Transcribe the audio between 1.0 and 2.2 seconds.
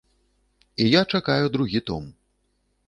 чакаю другі том.